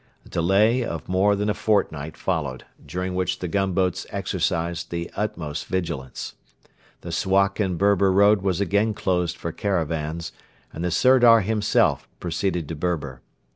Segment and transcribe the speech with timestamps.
[0.25, 5.67] A delay of more than a fortnight followed, during which the gunboats exercised the utmost
[5.67, 6.33] vigilance.
[7.01, 10.31] The Suakin Berber road was again closed for caravans,
[10.73, 13.21] and the Sirdar himself proceeded to Berber.